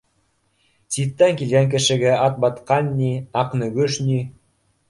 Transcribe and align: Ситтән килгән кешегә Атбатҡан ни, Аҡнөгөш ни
Ситтән 0.95 1.37
килгән 1.41 1.69
кешегә 1.75 2.15
Атбатҡан 2.25 2.93
ни, 3.03 3.13
Аҡнөгөш 3.43 4.03
ни 4.09 4.19